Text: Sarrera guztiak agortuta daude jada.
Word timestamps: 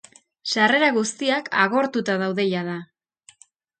Sarrera 0.53 0.87
guztiak 0.95 1.51
agortuta 1.65 2.17
daude 2.25 2.47
jada. 2.55 2.79